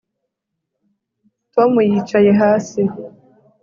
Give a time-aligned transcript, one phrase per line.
[1.53, 2.81] Tom yicaye hasi